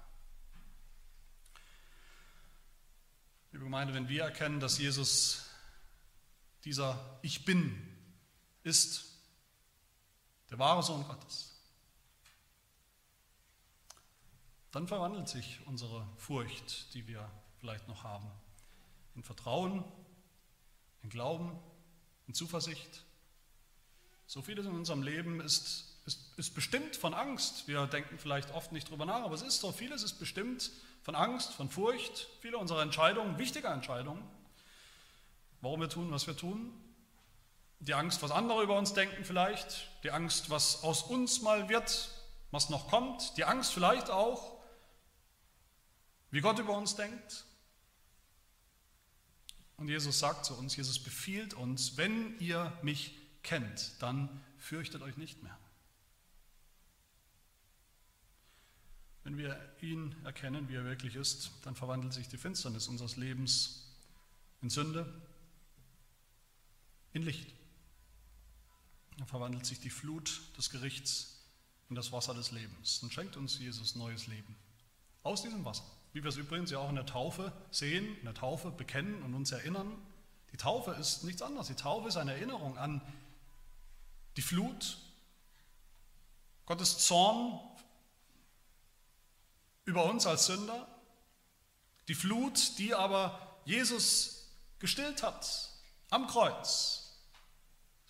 [3.52, 5.47] Liebe Gemeinde, wenn wir erkennen, dass Jesus
[6.64, 7.86] dieser Ich bin
[8.62, 9.04] ist,
[10.50, 11.54] der wahre Sohn Gottes,
[14.70, 18.30] dann verwandelt sich unsere Furcht, die wir vielleicht noch haben,
[19.14, 19.84] in Vertrauen,
[21.02, 21.58] in Glauben,
[22.26, 23.04] in Zuversicht.
[24.26, 27.68] So vieles in unserem Leben ist ist, ist bestimmt von Angst.
[27.68, 30.70] Wir denken vielleicht oft nicht drüber nach, aber es ist so, vieles ist bestimmt
[31.02, 32.28] von Angst, von Furcht.
[32.40, 34.22] Viele unserer Entscheidungen, wichtige Entscheidungen,
[35.60, 36.72] warum wir tun, was wir tun.
[37.80, 39.88] Die Angst, was andere über uns denken vielleicht.
[40.02, 42.10] Die Angst, was aus uns mal wird,
[42.50, 43.36] was noch kommt.
[43.36, 44.58] Die Angst vielleicht auch,
[46.30, 47.44] wie Gott über uns denkt.
[49.76, 55.16] Und Jesus sagt zu uns, Jesus befiehlt uns, wenn ihr mich kennt, dann fürchtet euch
[55.16, 55.56] nicht mehr.
[59.22, 63.94] Wenn wir ihn erkennen, wie er wirklich ist, dann verwandelt sich die Finsternis unseres Lebens
[64.62, 65.06] in Sünde,
[67.18, 67.48] in Licht.
[69.18, 71.42] Dann verwandelt sich die Flut des Gerichts
[71.90, 74.56] in das Wasser des Lebens und schenkt uns Jesus neues Leben.
[75.22, 75.84] Aus diesem Wasser.
[76.12, 79.34] Wie wir es übrigens ja auch in der Taufe sehen, in der Taufe bekennen und
[79.34, 79.96] uns erinnern.
[80.52, 81.66] Die Taufe ist nichts anderes.
[81.66, 83.02] Die Taufe ist eine Erinnerung an
[84.36, 84.98] die Flut,
[86.64, 87.58] Gottes Zorn
[89.84, 90.86] über uns als Sünder,
[92.06, 94.46] die Flut, die aber Jesus
[94.78, 95.70] gestillt hat
[96.10, 96.97] am Kreuz,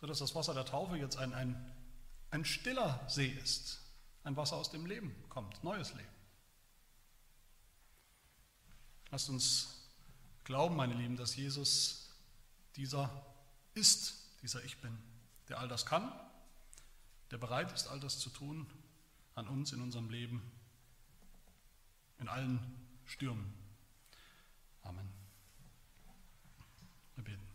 [0.01, 1.73] sodass das Wasser der Taufe jetzt ein, ein,
[2.31, 3.81] ein stiller See ist,
[4.25, 6.09] ein Wasser aus dem Leben kommt, neues Leben.
[9.11, 9.89] Lasst uns
[10.45, 12.11] glauben, meine Lieben, dass Jesus
[12.77, 13.11] dieser
[13.75, 14.97] ist, dieser Ich bin,
[15.49, 16.13] der all das kann,
[17.31, 18.67] der bereit ist, all das zu tun
[19.35, 20.43] an uns in unserem Leben,
[22.19, 22.61] in allen
[23.05, 23.53] Stürmen.
[24.83, 25.09] Amen.
[27.15, 27.48] Wir beten.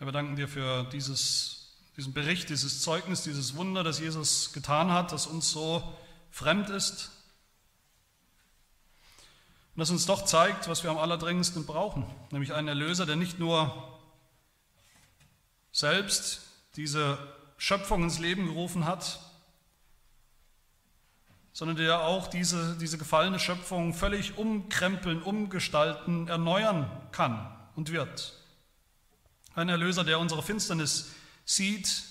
[0.00, 4.90] Herr, wir danken dir für dieses, diesen Bericht, dieses Zeugnis, dieses Wunder, das Jesus getan
[4.90, 5.94] hat, das uns so
[6.30, 7.10] fremd ist,
[9.74, 13.38] und das uns doch zeigt, was wir am allerdringendsten brauchen, nämlich einen Erlöser, der nicht
[13.38, 14.00] nur
[15.70, 16.46] selbst
[16.76, 17.18] diese
[17.58, 19.20] Schöpfung ins Leben gerufen hat,
[21.52, 28.39] sondern der auch diese, diese gefallene Schöpfung völlig umkrempeln, umgestalten, erneuern kann und wird.
[29.54, 31.10] Ein Erlöser, der unsere Finsternis
[31.44, 32.04] sieht,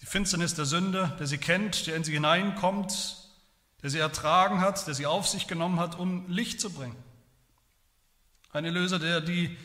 [0.00, 3.22] die Finsternis der Sünde, der sie kennt, der in sie hineinkommt
[3.82, 6.96] der sie ertragen hat, der sie auf sich genommen hat, um Licht zu bringen.
[8.52, 9.56] Ein Erlöser, der die,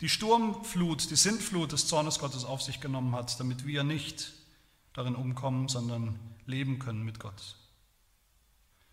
[0.00, 4.32] die Sturmflut, die Sintflut des Zornes Gottes auf sich genommen hat, damit wir nicht
[4.92, 7.56] darin umkommen, sondern leben können mit Gott.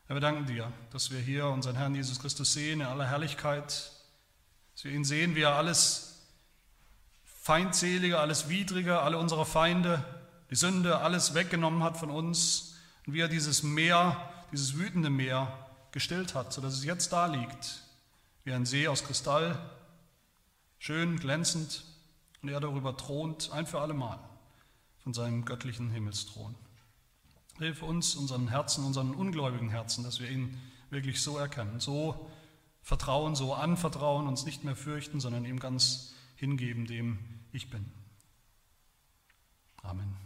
[0.08, 3.92] Herr, wir danken dir, dass wir hier unseren Herrn Jesus Christus sehen in aller Herrlichkeit,
[4.74, 6.11] dass wir ihn sehen, wie er alles
[7.42, 10.04] Feindselige, alles Widrige, alle unsere Feinde,
[10.52, 12.76] die Sünde, alles weggenommen hat von uns
[13.08, 17.84] und wie er dieses Meer dieses wütende Meer gestillt hat, sodass es jetzt da liegt,
[18.44, 19.58] wie ein See aus Kristall,
[20.78, 21.84] schön, glänzend,
[22.42, 24.20] und er darüber thront, ein für allemal,
[25.04, 26.56] von seinem göttlichen Himmelsthron.
[27.60, 30.58] Hilf uns, unseren Herzen, unseren ungläubigen Herzen, dass wir ihn
[30.90, 32.30] wirklich so erkennen, so
[32.82, 37.20] vertrauen, so anvertrauen, uns nicht mehr fürchten, sondern ihm ganz hingeben, dem
[37.54, 37.86] ich bin.
[39.84, 40.21] Amen.